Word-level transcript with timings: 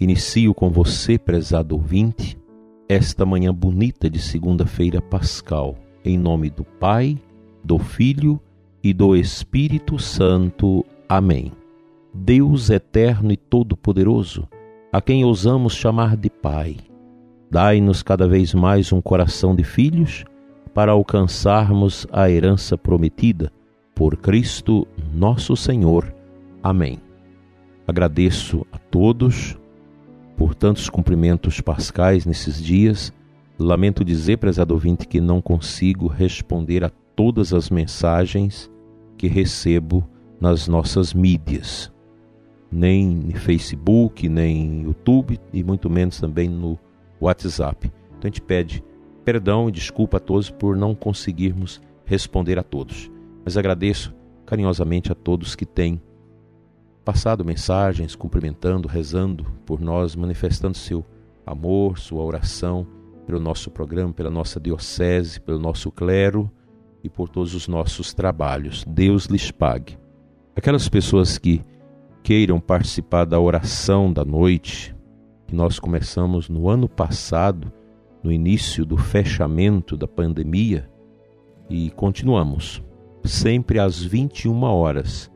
Inicio 0.00 0.54
com 0.54 0.70
você, 0.70 1.18
prezado 1.18 1.74
ouvinte, 1.74 2.34
esta 2.88 3.26
manhã 3.26 3.52
bonita 3.52 4.08
de 4.08 4.18
segunda-feira 4.18 4.98
pascal, 4.98 5.76
em 6.02 6.16
nome 6.16 6.48
do 6.48 6.64
Pai, 6.64 7.18
do 7.62 7.78
Filho 7.78 8.40
e 8.82 8.94
do 8.94 9.14
Espírito 9.14 9.98
Santo. 9.98 10.86
Amém. 11.06 11.52
Deus 12.14 12.70
eterno 12.70 13.30
e 13.30 13.36
todo-poderoso, 13.36 14.48
a 14.90 15.02
quem 15.02 15.22
ousamos 15.22 15.74
chamar 15.74 16.16
de 16.16 16.30
Pai, 16.30 16.78
dai-nos 17.50 18.02
cada 18.02 18.26
vez 18.26 18.54
mais 18.54 18.90
um 18.94 19.02
coração 19.02 19.54
de 19.54 19.64
filhos 19.64 20.24
para 20.72 20.92
alcançarmos 20.92 22.06
a 22.10 22.30
herança 22.30 22.78
prometida 22.78 23.52
por 23.94 24.16
Cristo 24.16 24.88
nosso 25.12 25.54
Senhor. 25.54 26.10
Amém. 26.62 26.98
Agradeço 27.86 28.66
a 28.72 28.78
todos 28.78 29.59
por 30.40 30.54
tantos 30.54 30.88
cumprimentos 30.88 31.60
pascais 31.60 32.24
nesses 32.24 32.62
dias. 32.62 33.12
Lamento 33.58 34.02
dizer, 34.02 34.38
prezado 34.38 34.72
ouvinte, 34.72 35.06
que 35.06 35.20
não 35.20 35.38
consigo 35.42 36.06
responder 36.06 36.82
a 36.82 36.88
todas 36.88 37.52
as 37.52 37.68
mensagens 37.68 38.70
que 39.18 39.28
recebo 39.28 40.02
nas 40.40 40.66
nossas 40.66 41.12
mídias, 41.12 41.92
nem 42.72 43.06
no 43.06 43.36
Facebook, 43.36 44.30
nem 44.30 44.66
no 44.66 44.82
YouTube 44.84 45.38
e 45.52 45.62
muito 45.62 45.90
menos 45.90 46.18
também 46.18 46.48
no 46.48 46.78
WhatsApp. 47.20 47.92
Então 48.08 48.20
a 48.22 48.26
gente 48.28 48.40
pede 48.40 48.82
perdão 49.22 49.68
e 49.68 49.72
desculpa 49.72 50.16
a 50.16 50.20
todos 50.20 50.48
por 50.48 50.74
não 50.74 50.94
conseguirmos 50.94 51.82
responder 52.06 52.58
a 52.58 52.62
todos. 52.62 53.10
Mas 53.44 53.58
agradeço 53.58 54.14
carinhosamente 54.46 55.12
a 55.12 55.14
todos 55.14 55.54
que 55.54 55.66
têm 55.66 56.00
passado 57.04 57.44
mensagens, 57.44 58.14
cumprimentando, 58.14 58.88
rezando 58.88 59.44
por 59.64 59.80
nós, 59.80 60.14
manifestando 60.14 60.76
seu 60.76 61.04
amor, 61.46 61.98
sua 61.98 62.22
oração 62.22 62.86
pelo 63.26 63.40
nosso 63.40 63.70
programa, 63.70 64.12
pela 64.12 64.30
nossa 64.30 64.58
diocese, 64.58 65.40
pelo 65.40 65.58
nosso 65.58 65.90
clero 65.90 66.50
e 67.02 67.08
por 67.08 67.28
todos 67.28 67.54
os 67.54 67.68
nossos 67.68 68.12
trabalhos. 68.12 68.84
Deus 68.86 69.26
lhes 69.26 69.50
pague. 69.50 69.98
Aquelas 70.54 70.88
pessoas 70.88 71.38
que 71.38 71.64
queiram 72.22 72.60
participar 72.60 73.24
da 73.24 73.38
oração 73.40 74.12
da 74.12 74.24
noite, 74.24 74.94
que 75.46 75.54
nós 75.54 75.78
começamos 75.78 76.48
no 76.48 76.68
ano 76.68 76.88
passado, 76.88 77.72
no 78.22 78.30
início 78.30 78.84
do 78.84 78.96
fechamento 78.96 79.96
da 79.96 80.06
pandemia, 80.06 80.90
e 81.68 81.90
continuamos, 81.90 82.82
sempre 83.24 83.78
às 83.78 84.02
21 84.02 84.62
horas 84.64 85.30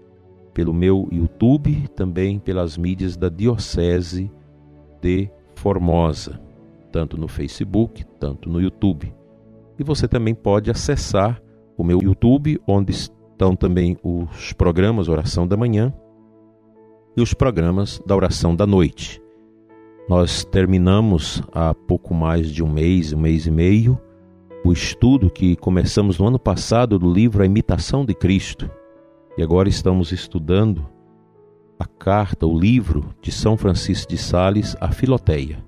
pelo 0.54 0.72
meu 0.72 1.08
YouTube, 1.10 1.88
também 1.96 2.38
pelas 2.38 2.78
mídias 2.78 3.16
da 3.16 3.28
Diocese 3.28 4.30
de 5.02 5.28
Formosa, 5.56 6.40
tanto 6.92 7.18
no 7.18 7.26
Facebook, 7.26 8.04
tanto 8.20 8.48
no 8.48 8.62
YouTube. 8.62 9.12
E 9.78 9.82
você 9.82 10.06
também 10.06 10.34
pode 10.34 10.70
acessar 10.70 11.42
o 11.76 11.82
meu 11.82 12.00
YouTube, 12.00 12.60
onde 12.68 12.92
estão 12.92 13.56
também 13.56 13.98
os 14.02 14.52
programas 14.52 15.08
Oração 15.08 15.46
da 15.46 15.56
Manhã 15.56 15.92
e 17.16 17.20
os 17.20 17.34
programas 17.34 18.00
da 18.06 18.14
Oração 18.14 18.54
da 18.54 18.64
Noite. 18.64 19.20
Nós 20.08 20.44
terminamos 20.44 21.42
há 21.52 21.74
pouco 21.74 22.14
mais 22.14 22.48
de 22.50 22.62
um 22.62 22.70
mês, 22.70 23.12
um 23.12 23.18
mês 23.18 23.46
e 23.46 23.50
meio, 23.50 23.98
o 24.64 24.72
estudo 24.72 25.30
que 25.30 25.56
começamos 25.56 26.18
no 26.18 26.28
ano 26.28 26.38
passado 26.38 26.98
do 26.98 27.12
livro 27.12 27.42
A 27.42 27.46
Imitação 27.46 28.04
de 28.04 28.14
Cristo 28.14 28.70
e 29.36 29.42
agora 29.42 29.68
estamos 29.68 30.12
estudando 30.12 30.86
a 31.78 31.86
carta, 31.86 32.46
o 32.46 32.56
livro 32.56 33.14
de 33.20 33.32
São 33.32 33.56
Francisco 33.56 34.08
de 34.08 34.16
Sales 34.16 34.76
a 34.80 34.92
Filoteia, 34.92 35.64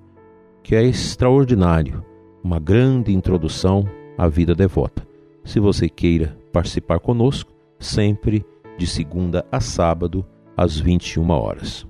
que 0.62 0.74
é 0.76 0.84
extraordinário, 0.84 2.04
uma 2.42 2.60
grande 2.60 3.12
introdução 3.12 3.84
à 4.16 4.28
vida 4.28 4.54
devota. 4.54 5.06
Se 5.44 5.58
você 5.58 5.88
queira 5.88 6.38
participar 6.52 7.00
conosco, 7.00 7.52
sempre 7.78 8.44
de 8.78 8.86
segunda 8.86 9.44
a 9.50 9.60
sábado, 9.60 10.24
às 10.56 10.78
21 10.78 11.28
horas. 11.30 11.86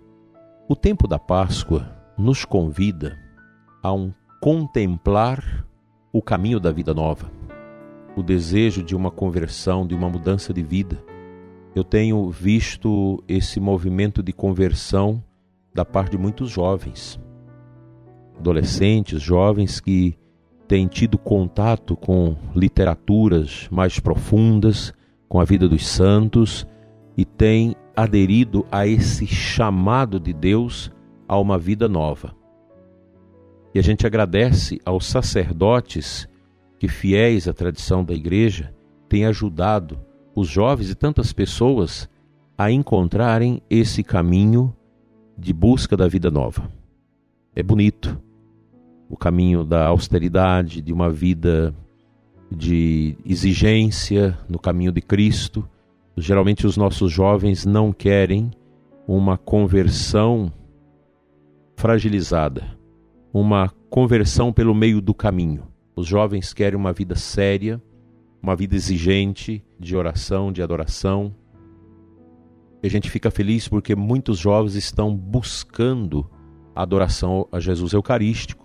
O 0.69 0.75
tempo 0.75 1.07
da 1.07 1.19
Páscoa 1.19 1.89
nos 2.19 2.45
convida 2.45 3.17
a 3.83 3.93
um 3.93 4.13
contemplar 4.41 5.65
o 6.13 6.21
caminho 6.23 6.59
da 6.59 6.73
vida 6.73 6.93
nova, 6.93 7.31
o 8.17 8.23
desejo 8.23 8.83
de 8.83 8.97
uma 8.97 9.11
conversão, 9.11 9.87
de 9.87 9.95
uma 9.95 10.09
mudança 10.09 10.53
de 10.53 10.63
vida 10.63 10.99
eu 11.77 11.85
tenho 11.85 12.31
visto 12.31 13.23
esse 13.29 13.61
movimento 13.61 14.23
de 14.23 14.33
conversão 14.33 15.23
da 15.75 15.85
parte 15.85 16.13
de 16.13 16.19
muitos 16.19 16.49
jovens, 16.49 17.21
adolescentes, 18.39 19.21
jovens 19.21 19.79
que 19.79 20.17
têm 20.67 20.87
tido 20.87 21.19
contato 21.19 21.95
com 21.95 22.35
literaturas 22.55 23.69
mais 23.71 24.01
profundas, 24.01 24.95
com 25.29 25.39
a 25.39 25.45
vida 25.45 25.69
dos 25.69 25.87
santos 25.87 26.67
e 27.15 27.27
têm 27.27 27.77
aderido 27.95 28.65
a 28.73 28.87
esse 28.87 29.27
chamado 29.27 30.19
de 30.19 30.33
Deus 30.33 30.91
a 31.29 31.39
uma 31.39 31.59
vida 31.59 31.87
nova. 31.87 32.35
E 33.75 33.79
a 33.79 33.83
gente 33.83 34.07
agradece 34.07 34.81
aos 34.83 35.05
sacerdotes 35.05 36.27
que, 36.79 36.89
fiéis 36.89 37.47
à 37.47 37.53
tradição 37.53 38.03
da 38.03 38.15
igreja, 38.15 38.75
têm 39.11 39.27
ajudado 39.27 40.06
os 40.37 40.49
jovens 40.49 40.91
e 40.91 40.95
tantas 40.95 41.33
pessoas 41.33 42.09
a 42.59 42.71
encontrarem 42.71 43.63
esse 43.71 44.05
caminho 44.05 44.77
de 45.37 45.53
busca 45.55 45.97
da 45.97 46.07
vida 46.07 46.31
nova. 46.31 46.71
É 47.55 47.63
bonito 47.63 48.21
o 49.09 49.17
caminho 49.17 49.65
da 49.65 49.87
austeridade, 49.87 50.83
de 50.83 50.93
uma 50.93 51.09
vida 51.09 51.75
de 52.51 53.17
exigência 53.25 54.39
no 54.47 54.59
caminho 54.59 54.93
de 54.93 55.01
Cristo. 55.01 55.67
Geralmente 56.19 56.67
os 56.67 56.77
nossos 56.77 57.11
jovens 57.11 57.65
não 57.65 57.91
querem 57.91 58.51
uma 59.09 59.39
conversão 59.39 60.53
fragilizada, 61.77 62.77
uma 63.33 63.71
conversão 63.89 64.53
pelo 64.53 64.75
meio 64.75 65.01
do 65.01 65.15
caminho. 65.15 65.63
Os 65.95 66.07
jovens 66.07 66.53
querem 66.53 66.79
uma 66.79 66.93
vida 66.93 67.15
séria, 67.15 67.81
uma 68.47 68.55
vida 68.55 68.77
exigente 68.77 69.61
de 69.77 69.97
oração, 69.97 70.53
de 70.53 70.63
adoração. 70.63 71.35
E 72.81 72.87
a 72.87 72.91
gente 72.91 73.11
fica 73.11 73.29
feliz 73.29 73.67
porque 73.67 73.97
muitos 73.97 74.39
jovens 74.39 74.77
estão 74.77 75.13
buscando 75.13 76.31
a 76.73 76.83
adoração 76.83 77.49
a 77.51 77.59
Jesus 77.59 77.93
Eucarístico, 77.93 78.65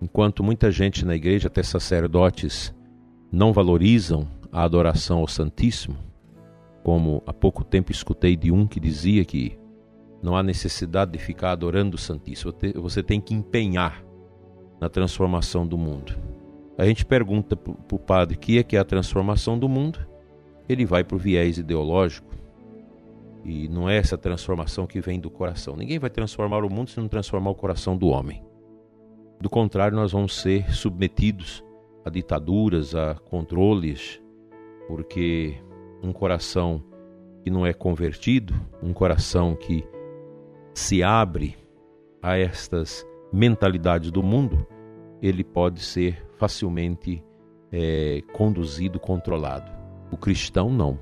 enquanto 0.00 0.42
muita 0.42 0.70
gente 0.70 1.04
na 1.04 1.14
igreja, 1.14 1.48
até 1.48 1.62
sacerdotes, 1.62 2.74
não 3.30 3.52
valorizam 3.52 4.26
a 4.50 4.62
adoração 4.62 5.18
ao 5.18 5.28
Santíssimo, 5.28 5.98
como 6.82 7.22
há 7.26 7.32
pouco 7.34 7.62
tempo 7.62 7.92
escutei 7.92 8.36
de 8.36 8.50
um 8.50 8.66
que 8.66 8.80
dizia 8.80 9.22
que 9.22 9.58
não 10.22 10.34
há 10.34 10.42
necessidade 10.42 11.12
de 11.12 11.18
ficar 11.18 11.50
adorando 11.50 11.96
o 11.96 12.00
Santíssimo, 12.00 12.54
você 12.76 13.02
tem 13.02 13.20
que 13.20 13.34
empenhar 13.34 14.02
na 14.80 14.88
transformação 14.88 15.66
do 15.66 15.76
mundo 15.76 16.37
a 16.78 16.86
gente 16.86 17.04
pergunta 17.04 17.56
para 17.56 17.72
o 17.92 17.98
padre 17.98 18.36
o 18.36 18.38
que 18.38 18.58
é, 18.58 18.62
que 18.62 18.76
é 18.76 18.78
a 18.78 18.84
transformação 18.84 19.58
do 19.58 19.68
mundo, 19.68 19.98
ele 20.68 20.86
vai 20.86 21.02
para 21.02 21.16
o 21.16 21.18
viés 21.18 21.58
ideológico. 21.58 22.28
E 23.44 23.68
não 23.68 23.88
é 23.88 23.96
essa 23.96 24.16
transformação 24.16 24.86
que 24.86 25.00
vem 25.00 25.18
do 25.18 25.28
coração. 25.28 25.74
Ninguém 25.74 25.98
vai 25.98 26.10
transformar 26.10 26.64
o 26.64 26.70
mundo 26.70 26.90
se 26.90 27.00
não 27.00 27.08
transformar 27.08 27.50
o 27.50 27.54
coração 27.54 27.96
do 27.96 28.06
homem. 28.08 28.44
Do 29.40 29.50
contrário, 29.50 29.96
nós 29.96 30.12
vamos 30.12 30.40
ser 30.40 30.72
submetidos 30.72 31.64
a 32.04 32.10
ditaduras, 32.10 32.94
a 32.94 33.14
controles, 33.14 34.22
porque 34.86 35.56
um 36.02 36.12
coração 36.12 36.84
que 37.42 37.50
não 37.50 37.66
é 37.66 37.72
convertido, 37.72 38.54
um 38.80 38.92
coração 38.92 39.56
que 39.56 39.84
se 40.74 41.02
abre 41.02 41.56
a 42.22 42.36
estas 42.36 43.06
mentalidades 43.32 44.10
do 44.12 44.22
mundo, 44.22 44.66
ele 45.22 45.42
pode 45.42 45.80
ser 45.80 46.24
facilmente 46.36 47.22
é, 47.72 48.22
conduzido, 48.32 48.98
controlado. 48.98 49.70
O 50.10 50.16
cristão 50.16 50.70
não. 50.70 50.98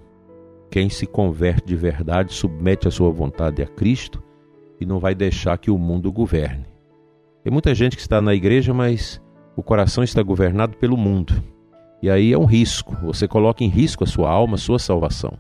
Quem 0.71 0.89
se 0.89 1.07
converte 1.07 1.67
de 1.67 1.77
verdade, 1.77 2.35
submete 2.35 2.89
a 2.89 2.91
sua 2.91 3.11
vontade 3.11 3.63
a 3.63 3.67
Cristo, 3.67 4.23
e 4.81 4.85
não 4.85 4.99
vai 4.99 5.15
deixar 5.15 5.57
que 5.59 5.71
o 5.71 5.79
mundo 5.79 6.13
governe. 6.13 6.67
Tem 7.43 7.53
muita 7.53 7.75
gente 7.75 7.97
que 7.97 8.03
está 8.03 8.21
na 8.21 8.35
igreja, 8.35 8.75
mas 8.75 9.23
o 9.57 9.63
coração 9.63 10.05
está 10.05 10.23
governado 10.23 10.77
pelo 10.77 10.97
mundo. 10.97 11.43
E 12.03 12.11
aí 12.11 12.33
é 12.33 12.39
um 12.39 12.45
risco, 12.45 12.95
você 13.03 13.27
coloca 13.27 13.65
em 13.65 13.69
risco 13.69 14.05
a 14.05 14.07
sua 14.07 14.31
alma, 14.31 14.57
a 14.57 14.59
sua 14.59 14.79
salvação. 14.79 15.39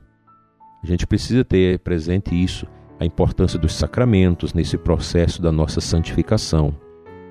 A 0.82 0.87
gente 0.87 1.06
precisa 1.06 1.44
ter 1.44 1.81
presente 1.81 2.34
isso, 2.34 2.67
a 2.99 3.05
importância 3.05 3.58
dos 3.58 3.75
sacramentos 3.75 4.55
nesse 4.55 4.78
processo 4.78 5.43
da 5.43 5.52
nossa 5.52 5.81
santificação, 5.81 6.75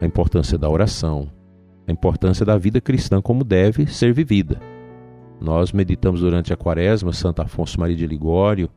a 0.05 0.07
importância 0.07 0.57
da 0.57 0.69
oração, 0.69 1.29
a 1.87 1.91
importância 1.91 2.45
da 2.45 2.57
vida 2.57 2.79
cristã 2.79 3.21
como 3.21 3.43
deve 3.43 3.87
ser 3.87 4.13
vivida. 4.13 4.59
Nós 5.41 5.71
meditamos 5.71 6.21
durante 6.21 6.53
a 6.53 6.57
quaresma 6.57 7.11
Santo 7.11 7.41
Afonso 7.41 7.79
Maria 7.79 7.95
de 7.95 8.07
Ligório, 8.07 8.69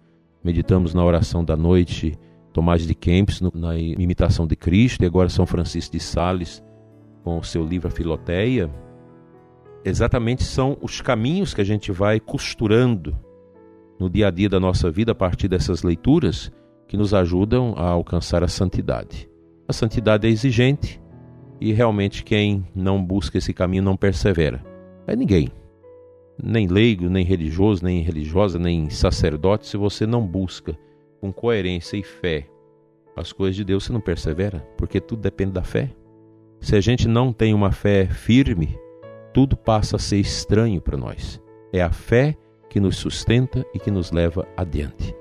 meditamos 0.43 0.95
na 0.95 1.05
oração 1.05 1.45
da 1.45 1.57
noite 1.57 2.19
Tomás 2.53 2.87
de 2.87 2.95
Kempis 2.95 3.41
na 3.55 3.79
imitação 3.79 4.47
de 4.47 4.57
Cristo 4.57 5.03
e 5.03 5.07
agora 5.07 5.29
São 5.29 5.47
Francisco 5.47 5.93
de 5.93 6.01
Sales 6.01 6.63
com 7.23 7.39
o 7.39 7.45
seu 7.45 7.65
livro 7.65 7.89
A 7.89 7.91
Filoteia. 7.91 8.71
Exatamente 9.85 10.43
são 10.43 10.77
os 10.81 11.01
caminhos 11.01 11.55
que 11.55 11.61
a 11.61 11.65
gente 11.65 11.93
vai 11.93 12.19
costurando 12.19 13.17
no 14.01 14.09
dia 14.09 14.29
a 14.29 14.31
dia 14.31 14.49
da 14.49 14.59
nossa 14.59 14.91
vida 14.91 15.13
a 15.13 15.15
partir 15.15 15.47
dessas 15.47 15.83
leituras 15.83 16.51
que 16.89 16.97
nos 16.97 17.13
ajudam 17.13 17.75
a 17.77 17.89
alcançar 17.89 18.43
a 18.43 18.49
santidade. 18.49 19.29
A 19.69 19.73
santidade 19.73 20.27
é 20.27 20.31
exigente 20.31 21.01
e 21.61 21.73
realmente 21.73 22.25
quem 22.25 22.65
não 22.75 23.03
busca 23.03 23.39
esse 23.39 23.53
caminho 23.53 23.83
não 23.83 23.97
persevera. 23.97 24.65
É 25.07 25.17
ninguém 25.17 25.51
nem 26.43 26.69
leigo, 26.69 27.09
nem 27.09 27.25
religioso, 27.25 27.85
nem 27.85 28.01
religiosa, 28.01 28.59
nem 28.59 28.89
sacerdote, 28.89 29.67
se 29.67 29.77
você 29.77 30.07
não 30.07 30.25
busca 30.25 30.79
com 31.21 31.33
coerência 31.33 31.97
e 31.97 32.03
fé 32.03 32.47
as 33.17 33.33
coisas 33.33 33.57
de 33.57 33.65
Deus, 33.65 33.85
você 33.85 33.93
não 33.93 34.01
persevera, 34.01 34.61
porque 34.77 35.01
tudo 35.01 35.21
depende 35.21 35.53
da 35.53 35.65
fé. 35.65 35.91
Se 36.61 36.77
a 36.77 36.81
gente 36.81 37.09
não 37.09 37.33
tem 37.33 37.53
uma 37.53 37.73
fé 37.73 38.07
firme, 38.07 38.79
tudo 39.35 39.57
passa 39.57 39.97
a 39.97 39.99
ser 39.99 40.19
estranho 40.19 40.81
para 40.81 40.97
nós. 40.97 41.43
É 41.73 41.83
a 41.83 41.91
fé 41.91 42.37
que 42.71 42.79
nos 42.79 42.97
sustenta 42.97 43.67
e 43.75 43.79
que 43.81 43.91
nos 43.91 44.13
leva 44.13 44.47
adiante. 44.57 45.15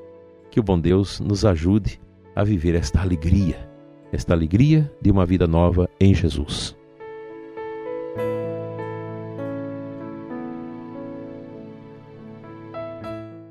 Que 0.51 0.59
o 0.59 0.63
bom 0.63 0.79
Deus 0.79 1.19
nos 1.19 1.43
ajude 1.43 1.99
a 2.35 2.43
viver 2.43 2.75
esta 2.75 3.01
alegria, 3.01 3.66
esta 4.11 4.33
alegria 4.33 4.91
de 5.01 5.11
uma 5.11 5.25
vida 5.25 5.47
nova 5.47 5.89
em 5.99 6.13
Jesus. 6.13 6.75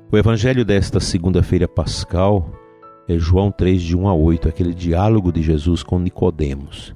O 0.09 0.17
evangelho 0.17 0.63
desta 0.63 0.99
segunda-feira 0.99 1.67
pascal 1.67 2.49
é 3.07 3.17
João 3.17 3.51
3 3.51 3.81
de 3.81 3.95
1 3.95 4.07
a 4.07 4.13
8, 4.13 4.47
aquele 4.47 4.73
diálogo 4.73 5.31
de 5.31 5.41
Jesus 5.41 5.83
com 5.83 5.99
Nicodemos. 5.99 6.95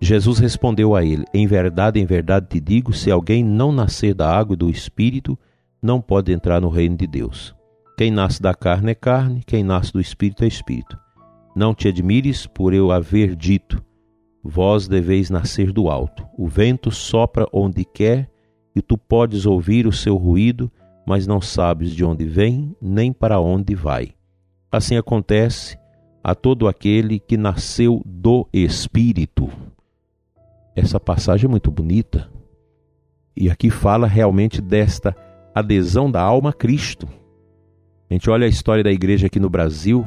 Jesus 0.00 0.38
respondeu 0.38 0.96
a 0.96 1.04
ele: 1.04 1.24
Em 1.32 1.46
verdade, 1.46 2.00
em 2.00 2.04
verdade 2.04 2.46
te 2.48 2.60
digo, 2.60 2.92
se 2.92 3.10
alguém 3.10 3.44
não 3.44 3.70
nascer 3.70 4.14
da 4.14 4.28
água 4.28 4.54
e 4.54 4.56
do 4.56 4.70
espírito, 4.70 5.38
não 5.82 6.00
pode 6.00 6.32
entrar 6.32 6.60
no 6.60 6.68
reino 6.68 6.96
de 6.96 7.06
Deus. 7.06 7.54
Quem 7.96 8.10
nasce 8.10 8.40
da 8.40 8.54
carne 8.54 8.92
é 8.92 8.94
carne, 8.94 9.42
quem 9.46 9.62
nasce 9.62 9.92
do 9.92 10.00
espírito 10.00 10.42
é 10.42 10.46
espírito. 10.46 10.98
Não 11.54 11.74
te 11.74 11.88
admires 11.88 12.46
por 12.46 12.72
eu 12.72 12.92
haver 12.92 13.34
dito: 13.34 13.82
Vós 14.42 14.88
deveis 14.88 15.30
nascer 15.30 15.72
do 15.72 15.88
alto. 15.88 16.26
O 16.36 16.46
vento 16.46 16.90
sopra 16.90 17.46
onde 17.52 17.84
quer, 17.84 18.30
e 18.74 18.80
tu 18.80 18.96
podes 18.96 19.46
ouvir 19.46 19.86
o 19.86 19.92
seu 19.92 20.16
ruído, 20.16 20.70
mas 21.06 21.26
não 21.26 21.40
sabes 21.40 21.90
de 21.90 22.04
onde 22.04 22.24
vem 22.24 22.74
nem 22.80 23.12
para 23.12 23.40
onde 23.40 23.74
vai. 23.74 24.14
Assim 24.70 24.96
acontece 24.96 25.78
a 26.22 26.34
todo 26.34 26.68
aquele 26.68 27.18
que 27.18 27.36
nasceu 27.36 28.00
do 28.04 28.46
Espírito. 28.52 29.48
Essa 30.76 31.00
passagem 31.00 31.46
é 31.46 31.50
muito 31.50 31.70
bonita. 31.70 32.30
E 33.36 33.50
aqui 33.50 33.70
fala 33.70 34.06
realmente 34.06 34.60
desta 34.60 35.16
adesão 35.54 36.10
da 36.10 36.22
alma 36.22 36.50
a 36.50 36.52
Cristo. 36.52 37.08
A 38.08 38.14
gente 38.14 38.30
olha 38.30 38.46
a 38.46 38.48
história 38.48 38.84
da 38.84 38.92
igreja 38.92 39.26
aqui 39.26 39.40
no 39.40 39.50
Brasil, 39.50 40.06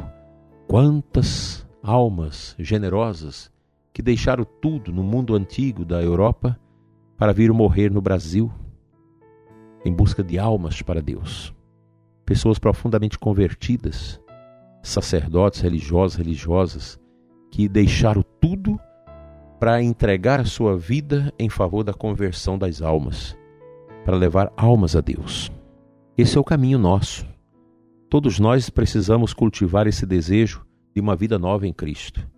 quantas 0.74 1.64
almas 1.84 2.56
generosas 2.58 3.52
que 3.94 4.02
deixaram 4.02 4.44
tudo 4.44 4.92
no 4.92 5.04
mundo 5.04 5.36
antigo 5.36 5.86
da 5.86 6.02
Europa 6.02 6.60
para 7.16 7.32
vir 7.32 7.54
morrer 7.54 7.92
no 7.92 8.02
Brasil 8.02 8.52
em 9.86 9.94
busca 9.94 10.24
de 10.24 10.40
almas 10.40 10.82
para 10.82 11.00
Deus. 11.00 11.54
Pessoas 12.26 12.58
profundamente 12.58 13.20
convertidas, 13.20 14.20
sacerdotes 14.82 15.62
religiosos, 15.62 16.18
religiosas, 16.18 17.00
que 17.52 17.70
deixaram 17.70 18.26
tudo 18.42 18.80
para 19.60 19.80
entregar 19.80 20.40
a 20.40 20.46
sua 20.46 20.76
vida 20.76 21.32
em 21.38 21.50
favor 21.50 21.84
da 21.84 21.94
conversão 21.94 22.58
das 22.58 22.82
almas, 22.82 23.38
para 24.04 24.18
levar 24.18 24.52
almas 24.58 24.96
a 24.96 25.02
Deus. 25.02 25.52
Esse 26.18 26.36
é 26.36 26.42
o 26.42 26.44
caminho 26.44 26.80
nosso. 26.80 27.32
Todos 28.14 28.38
nós 28.38 28.70
precisamos 28.70 29.34
cultivar 29.34 29.88
esse 29.88 30.06
desejo 30.06 30.64
de 30.94 31.02
uma 31.02 31.16
vida 31.16 31.40
nova 31.40 31.66
em 31.66 31.74
Cristo. 31.74 32.30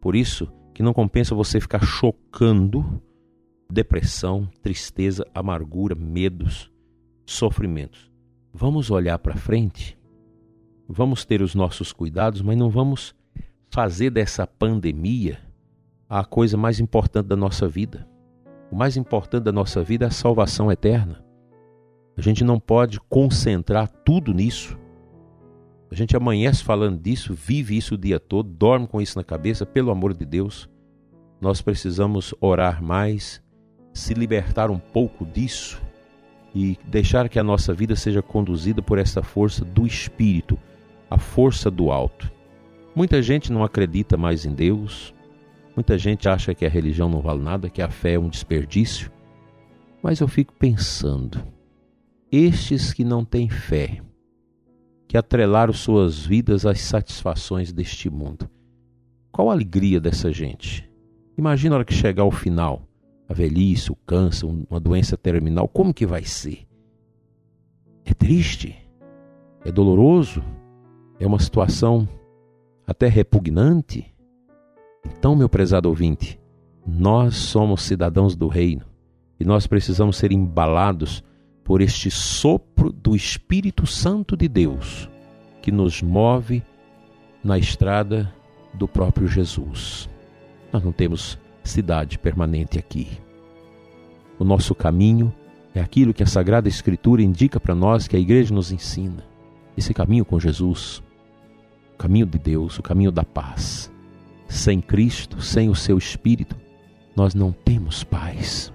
Por 0.00 0.16
isso 0.16 0.50
que 0.72 0.82
não 0.82 0.94
compensa 0.94 1.34
você 1.34 1.60
ficar 1.60 1.84
chocando 1.84 2.98
depressão, 3.70 4.48
tristeza, 4.62 5.22
amargura, 5.34 5.94
medos, 5.94 6.72
sofrimentos. 7.26 8.10
Vamos 8.54 8.90
olhar 8.90 9.18
para 9.18 9.36
frente, 9.36 9.98
vamos 10.88 11.26
ter 11.26 11.42
os 11.42 11.54
nossos 11.54 11.92
cuidados, 11.92 12.40
mas 12.40 12.56
não 12.56 12.70
vamos 12.70 13.14
fazer 13.68 14.08
dessa 14.08 14.46
pandemia 14.46 15.40
a 16.08 16.24
coisa 16.24 16.56
mais 16.56 16.80
importante 16.80 17.26
da 17.26 17.36
nossa 17.36 17.68
vida. 17.68 18.08
O 18.70 18.76
mais 18.76 18.96
importante 18.96 19.42
da 19.42 19.52
nossa 19.52 19.82
vida 19.82 20.06
é 20.06 20.08
a 20.08 20.10
salvação 20.10 20.72
eterna. 20.72 21.22
A 22.16 22.22
gente 22.22 22.42
não 22.42 22.58
pode 22.58 22.98
concentrar 23.10 23.88
tudo 24.06 24.32
nisso. 24.32 24.80
A 25.92 25.94
gente 25.94 26.16
amanhece 26.16 26.64
falando 26.64 26.98
disso, 26.98 27.34
vive 27.34 27.76
isso 27.76 27.96
o 27.96 27.98
dia 27.98 28.18
todo, 28.18 28.48
dorme 28.48 28.86
com 28.86 28.98
isso 28.98 29.18
na 29.18 29.22
cabeça, 29.22 29.66
pelo 29.66 29.90
amor 29.90 30.14
de 30.14 30.24
Deus. 30.24 30.66
Nós 31.38 31.60
precisamos 31.60 32.34
orar 32.40 32.82
mais, 32.82 33.42
se 33.92 34.14
libertar 34.14 34.70
um 34.70 34.78
pouco 34.78 35.26
disso 35.26 35.82
e 36.54 36.78
deixar 36.88 37.28
que 37.28 37.38
a 37.38 37.44
nossa 37.44 37.74
vida 37.74 37.94
seja 37.94 38.22
conduzida 38.22 38.80
por 38.80 38.96
essa 38.96 39.22
força 39.22 39.66
do 39.66 39.86
Espírito, 39.86 40.58
a 41.10 41.18
força 41.18 41.70
do 41.70 41.90
alto. 41.92 42.32
Muita 42.96 43.20
gente 43.20 43.52
não 43.52 43.62
acredita 43.62 44.16
mais 44.16 44.46
em 44.46 44.54
Deus, 44.54 45.12
muita 45.76 45.98
gente 45.98 46.26
acha 46.26 46.54
que 46.54 46.64
a 46.64 46.70
religião 46.70 47.10
não 47.10 47.20
vale 47.20 47.42
nada, 47.42 47.68
que 47.68 47.82
a 47.82 47.90
fé 47.90 48.14
é 48.14 48.18
um 48.18 48.30
desperdício, 48.30 49.12
mas 50.02 50.20
eu 50.20 50.26
fico 50.26 50.54
pensando, 50.54 51.46
estes 52.30 52.94
que 52.94 53.04
não 53.04 53.26
têm 53.26 53.50
fé, 53.50 54.00
que 55.12 55.18
atrelaram 55.18 55.74
suas 55.74 56.24
vidas 56.24 56.64
às 56.64 56.80
satisfações 56.80 57.70
deste 57.70 58.08
mundo, 58.08 58.48
qual 59.30 59.50
a 59.50 59.52
alegria 59.52 60.00
dessa 60.00 60.32
gente? 60.32 60.90
Imagina 61.36 61.74
a 61.74 61.76
hora 61.76 61.84
que 61.84 61.92
chegar 61.92 62.22
ao 62.22 62.30
final 62.30 62.88
a 63.28 63.34
velhice, 63.34 63.92
o 63.92 63.94
câncer, 64.06 64.46
uma 64.46 64.80
doença 64.80 65.14
terminal, 65.14 65.68
como 65.68 65.92
que 65.92 66.06
vai 66.06 66.24
ser? 66.24 66.66
É 68.06 68.14
triste, 68.14 68.74
é 69.62 69.70
doloroso, 69.70 70.42
é 71.20 71.26
uma 71.26 71.38
situação 71.38 72.08
até 72.86 73.06
repugnante. 73.06 74.14
Então, 75.04 75.36
meu 75.36 75.46
prezado 75.50 75.90
ouvinte, 75.90 76.40
nós 76.86 77.36
somos 77.36 77.82
cidadãos 77.82 78.34
do 78.34 78.48
reino 78.48 78.86
e 79.38 79.44
nós 79.44 79.66
precisamos 79.66 80.16
ser 80.16 80.32
embalados 80.32 81.22
por 81.64 81.80
este 81.80 82.10
sopro 82.10 82.92
do 82.92 83.14
Espírito 83.14 83.86
Santo 83.86 84.36
de 84.36 84.48
Deus 84.48 85.08
que 85.62 85.70
nos 85.70 86.02
move 86.02 86.62
na 87.42 87.56
estrada 87.56 88.34
do 88.74 88.88
próprio 88.88 89.28
Jesus. 89.28 90.08
Nós 90.72 90.82
não 90.82 90.92
temos 90.92 91.38
cidade 91.62 92.18
permanente 92.18 92.78
aqui. 92.78 93.08
O 94.38 94.44
nosso 94.44 94.74
caminho 94.74 95.32
é 95.74 95.80
aquilo 95.80 96.12
que 96.12 96.22
a 96.22 96.26
Sagrada 96.26 96.68
Escritura 96.68 97.22
indica 97.22 97.60
para 97.60 97.74
nós, 97.74 98.08
que 98.08 98.16
a 98.16 98.18
igreja 98.18 98.52
nos 98.52 98.72
ensina. 98.72 99.24
Esse 99.76 99.94
caminho 99.94 100.24
com 100.24 100.38
Jesus, 100.40 101.02
o 101.94 101.96
caminho 101.96 102.26
de 102.26 102.38
Deus, 102.38 102.78
o 102.78 102.82
caminho 102.82 103.12
da 103.12 103.24
paz. 103.24 103.90
Sem 104.48 104.80
Cristo, 104.80 105.40
sem 105.40 105.68
o 105.68 105.74
seu 105.74 105.96
Espírito, 105.96 106.56
nós 107.16 107.34
não 107.34 107.52
temos 107.52 108.04
paz. 108.04 108.72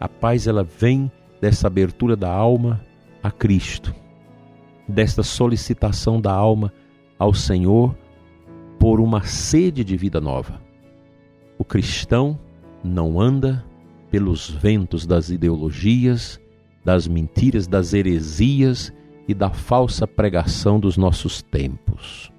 A 0.00 0.08
paz 0.08 0.46
ela 0.46 0.64
vem 0.64 1.10
dessa 1.44 1.66
abertura 1.66 2.16
da 2.16 2.32
alma 2.32 2.80
a 3.22 3.30
Cristo, 3.30 3.94
desta 4.88 5.22
solicitação 5.22 6.18
da 6.18 6.32
alma 6.32 6.72
ao 7.18 7.34
Senhor 7.34 7.94
por 8.78 8.98
uma 8.98 9.22
sede 9.24 9.84
de 9.84 9.94
vida 9.94 10.22
nova. 10.22 10.58
O 11.58 11.62
cristão 11.62 12.40
não 12.82 13.20
anda 13.20 13.62
pelos 14.10 14.48
ventos 14.48 15.04
das 15.04 15.28
ideologias, 15.28 16.40
das 16.82 17.06
mentiras, 17.06 17.66
das 17.66 17.92
heresias 17.92 18.90
e 19.28 19.34
da 19.34 19.50
falsa 19.50 20.06
pregação 20.06 20.80
dos 20.80 20.96
nossos 20.96 21.42
tempos. 21.42 22.32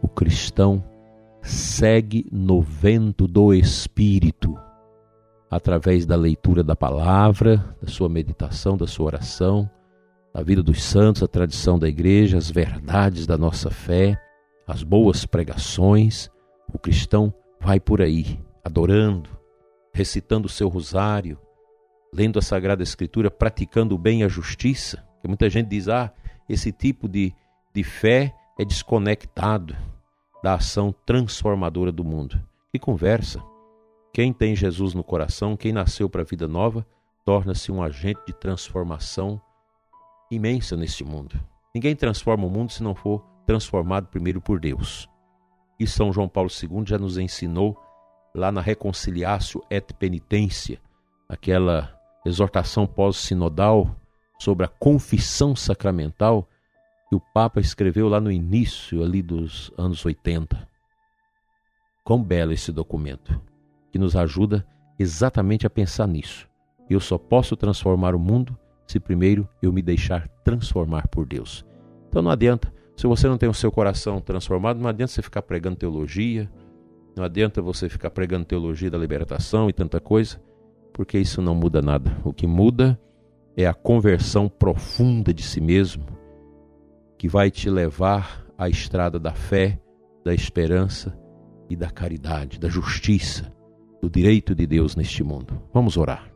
O 0.00 0.08
cristão 0.08 0.82
segue 1.42 2.26
no 2.32 2.62
vento 2.62 3.28
do 3.28 3.52
Espírito, 3.52 4.56
através 5.52 6.06
da 6.06 6.16
leitura 6.16 6.64
da 6.64 6.74
palavra, 6.74 7.76
da 7.82 7.86
sua 7.86 8.08
meditação, 8.08 8.74
da 8.74 8.86
sua 8.86 9.04
oração, 9.04 9.68
da 10.32 10.42
vida 10.42 10.62
dos 10.62 10.82
santos, 10.82 11.22
a 11.22 11.28
tradição 11.28 11.78
da 11.78 11.86
igreja, 11.86 12.38
as 12.38 12.50
verdades 12.50 13.26
da 13.26 13.36
nossa 13.36 13.70
fé, 13.70 14.18
as 14.66 14.82
boas 14.82 15.26
pregações. 15.26 16.30
O 16.72 16.78
cristão 16.78 17.34
vai 17.60 17.78
por 17.78 18.00
aí, 18.00 18.40
adorando, 18.64 19.28
recitando 19.92 20.46
o 20.46 20.50
seu 20.50 20.70
rosário, 20.70 21.38
lendo 22.14 22.38
a 22.38 22.42
Sagrada 22.42 22.82
Escritura, 22.82 23.30
praticando 23.30 23.94
o 23.94 23.98
bem 23.98 24.22
e 24.22 24.24
a 24.24 24.28
justiça. 24.28 25.06
Que 25.20 25.28
muita 25.28 25.50
gente 25.50 25.68
diz: 25.68 25.86
ah, 25.86 26.10
esse 26.48 26.72
tipo 26.72 27.06
de, 27.06 27.30
de 27.74 27.84
fé 27.84 28.34
é 28.58 28.64
desconectado 28.64 29.76
da 30.42 30.54
ação 30.54 30.94
transformadora 31.04 31.92
do 31.92 32.02
mundo. 32.02 32.40
Que 32.72 32.78
conversa! 32.78 33.51
Quem 34.14 34.30
tem 34.30 34.54
Jesus 34.54 34.92
no 34.92 35.02
coração, 35.02 35.56
quem 35.56 35.72
nasceu 35.72 36.08
para 36.08 36.20
a 36.20 36.24
vida 36.24 36.46
nova, 36.46 36.86
torna-se 37.24 37.72
um 37.72 37.82
agente 37.82 38.20
de 38.26 38.32
transformação 38.34 39.40
imensa 40.30 40.76
neste 40.76 41.02
mundo. 41.02 41.40
Ninguém 41.74 41.96
transforma 41.96 42.46
o 42.46 42.50
mundo 42.50 42.70
se 42.70 42.82
não 42.82 42.94
for 42.94 43.24
transformado 43.46 44.08
primeiro 44.08 44.40
por 44.40 44.60
Deus. 44.60 45.08
E 45.80 45.86
São 45.86 46.12
João 46.12 46.28
Paulo 46.28 46.50
II 46.50 46.84
já 46.86 46.98
nos 46.98 47.16
ensinou 47.16 47.76
lá 48.34 48.52
na 48.52 48.60
Reconciliatio 48.60 49.62
et 49.70 49.94
Penitência, 49.94 50.78
aquela 51.26 51.98
exortação 52.24 52.86
pós-sinodal 52.86 53.96
sobre 54.38 54.66
a 54.66 54.68
confissão 54.68 55.56
sacramental 55.56 56.46
que 57.08 57.16
o 57.16 57.20
Papa 57.20 57.60
escreveu 57.60 58.08
lá 58.08 58.20
no 58.20 58.30
início 58.30 59.02
ali 59.02 59.22
dos 59.22 59.72
anos 59.78 60.04
80. 60.04 60.68
Quão 62.04 62.22
belo 62.22 62.52
esse 62.52 62.72
documento, 62.72 63.40
que 63.92 63.98
nos 63.98 64.16
ajuda 64.16 64.66
exatamente 64.98 65.66
a 65.66 65.70
pensar 65.70 66.08
nisso. 66.08 66.48
Eu 66.88 66.98
só 66.98 67.18
posso 67.18 67.54
transformar 67.56 68.14
o 68.14 68.18
mundo 68.18 68.58
se 68.86 68.98
primeiro 68.98 69.48
eu 69.62 69.72
me 69.72 69.82
deixar 69.82 70.26
transformar 70.42 71.06
por 71.08 71.26
Deus. 71.26 71.64
Então 72.08 72.22
não 72.22 72.30
adianta, 72.30 72.72
se 72.96 73.06
você 73.06 73.28
não 73.28 73.38
tem 73.38 73.48
o 73.48 73.54
seu 73.54 73.70
coração 73.70 74.20
transformado, 74.20 74.80
não 74.80 74.88
adianta 74.88 75.12
você 75.12 75.22
ficar 75.22 75.42
pregando 75.42 75.76
teologia, 75.76 76.50
não 77.16 77.24
adianta 77.24 77.60
você 77.60 77.88
ficar 77.88 78.10
pregando 78.10 78.44
teologia 78.44 78.90
da 78.90 78.98
libertação 78.98 79.68
e 79.68 79.72
tanta 79.72 80.00
coisa, 80.00 80.42
porque 80.92 81.18
isso 81.18 81.40
não 81.40 81.54
muda 81.54 81.80
nada. 81.80 82.16
O 82.24 82.32
que 82.32 82.46
muda 82.46 82.98
é 83.56 83.66
a 83.66 83.74
conversão 83.74 84.48
profunda 84.48 85.32
de 85.32 85.42
si 85.42 85.60
mesmo, 85.60 86.04
que 87.18 87.28
vai 87.28 87.50
te 87.50 87.70
levar 87.70 88.44
à 88.56 88.68
estrada 88.68 89.18
da 89.18 89.32
fé, 89.32 89.78
da 90.24 90.34
esperança 90.34 91.18
e 91.68 91.76
da 91.76 91.90
caridade, 91.90 92.58
da 92.58 92.68
justiça, 92.68 93.52
do 94.02 94.10
direito 94.10 94.54
de 94.54 94.66
Deus 94.66 94.96
neste 94.96 95.22
mundo. 95.22 95.62
Vamos 95.72 95.96
orar. 95.96 96.30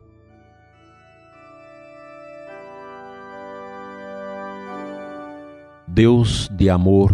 Deus 5.85 6.49
de 6.49 6.69
amor, 6.69 7.11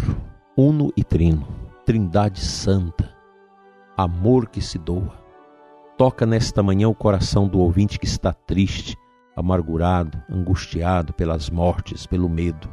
uno 0.56 0.94
e 0.96 1.04
trino, 1.04 1.48
Trindade 1.86 2.40
Santa, 2.40 3.14
amor 3.98 4.48
que 4.48 4.62
se 4.62 4.78
doa 4.78 5.24
Toca 5.96 6.26
nesta 6.26 6.64
manhã 6.64 6.90
o 6.90 6.96
coração 6.96 7.48
do 7.48 7.60
ouvinte 7.60 8.00
que 8.00 8.06
está 8.08 8.34
triste, 8.34 8.98
amargurado, 9.36 10.22
angustiado 10.28 11.14
pelas 11.14 11.52
mortes, 11.52 12.08
pelo 12.08 12.28
medo, 12.28 12.68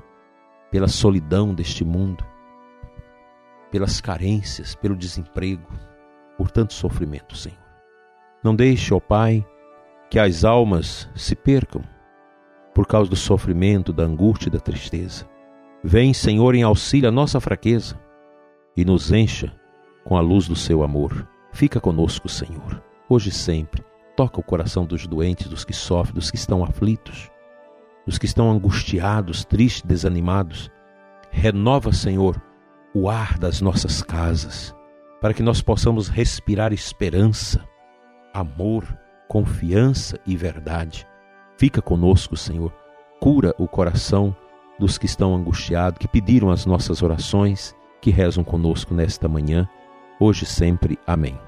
pela 0.70 0.88
solidão 0.88 1.54
deste 1.54 1.84
mundo, 1.84 2.24
pelas 3.70 4.00
carências, 4.00 4.74
pelo 4.74 4.96
desemprego, 4.96 5.68
por 6.38 6.50
tanto 6.50 6.72
sofrimento, 6.72 7.36
Senhor. 7.36 7.59
Não 8.42 8.54
deixe, 8.54 8.92
ó 8.94 9.00
Pai, 9.00 9.46
que 10.08 10.18
as 10.18 10.44
almas 10.44 11.08
se 11.14 11.34
percam 11.34 11.82
por 12.74 12.86
causa 12.86 13.10
do 13.10 13.16
sofrimento, 13.16 13.92
da 13.92 14.04
angústia 14.04 14.48
e 14.48 14.52
da 14.52 14.60
tristeza. 14.60 15.28
Vem, 15.82 16.12
Senhor, 16.12 16.54
em 16.54 16.62
auxílio 16.62 17.08
à 17.08 17.12
nossa 17.12 17.40
fraqueza 17.40 18.00
e 18.76 18.84
nos 18.84 19.12
encha 19.12 19.52
com 20.04 20.16
a 20.16 20.20
luz 20.20 20.48
do 20.48 20.56
seu 20.56 20.82
amor. 20.82 21.28
Fica 21.52 21.80
conosco, 21.80 22.28
Senhor 22.28 22.82
hoje 23.10 23.30
e 23.30 23.32
sempre. 23.32 23.84
Toca 24.16 24.40
o 24.40 24.42
coração 24.42 24.86
dos 24.86 25.06
doentes, 25.06 25.48
dos 25.48 25.64
que 25.64 25.72
sofrem, 25.72 26.14
dos 26.14 26.30
que 26.30 26.36
estão 26.36 26.64
aflitos, 26.64 27.30
dos 28.06 28.18
que 28.18 28.26
estão 28.26 28.50
angustiados, 28.50 29.44
tristes, 29.44 29.82
desanimados. 29.82 30.70
Renova, 31.30 31.92
Senhor, 31.92 32.40
o 32.94 33.08
ar 33.08 33.38
das 33.38 33.60
nossas 33.60 34.02
casas, 34.02 34.74
para 35.20 35.34
que 35.34 35.42
nós 35.42 35.60
possamos 35.60 36.08
respirar 36.08 36.72
esperança, 36.72 37.64
amor, 38.32 38.84
confiança 39.28 40.18
e 40.26 40.36
verdade. 40.36 41.06
Fica 41.56 41.82
conosco, 41.82 42.36
Senhor. 42.36 42.72
Cura 43.20 43.54
o 43.58 43.68
coração 43.68 44.34
dos 44.78 44.96
que 44.96 45.06
estão 45.06 45.34
angustiados, 45.34 45.98
que 45.98 46.08
pediram 46.08 46.50
as 46.50 46.64
nossas 46.64 47.02
orações, 47.02 47.74
que 48.00 48.10
rezam 48.10 48.42
conosco 48.42 48.94
nesta 48.94 49.28
manhã, 49.28 49.68
hoje 50.18 50.44
e 50.44 50.46
sempre. 50.46 50.98
Amém. 51.06 51.38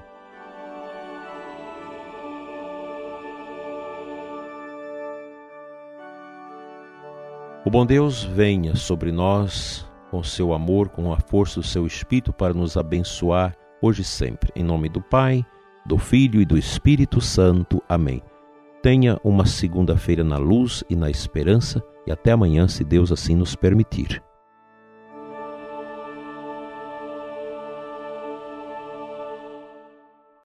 O 7.65 7.69
bom 7.69 7.85
Deus 7.85 8.23
venha 8.23 8.75
sobre 8.75 9.11
nós 9.11 9.89
com 10.11 10.21
seu 10.21 10.53
amor, 10.53 10.89
com 10.89 11.11
a 11.11 11.17
força 11.17 11.59
do 11.59 11.65
seu 11.65 11.87
Espírito 11.87 12.31
para 12.31 12.53
nos 12.53 12.77
abençoar 12.77 13.55
hoje 13.81 14.01
e 14.01 14.05
sempre. 14.05 14.51
Em 14.55 14.63
nome 14.63 14.89
do 14.89 15.01
Pai, 15.01 15.43
do 15.85 15.97
Filho 15.97 16.41
e 16.41 16.45
do 16.45 16.57
Espírito 16.57 17.19
Santo. 17.21 17.81
Amém. 17.87 18.21
Tenha 18.81 19.19
uma 19.23 19.45
segunda-feira 19.45 20.23
na 20.23 20.37
luz 20.37 20.83
e 20.89 20.95
na 20.95 21.09
esperança 21.09 21.81
e 22.05 22.11
até 22.11 22.31
amanhã, 22.31 22.67
se 22.67 22.83
Deus 22.83 23.11
assim 23.11 23.35
nos 23.35 23.55
permitir. 23.55 24.21